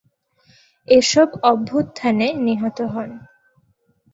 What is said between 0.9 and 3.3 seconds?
এসব অভ্যুত্থানে নিহত হন।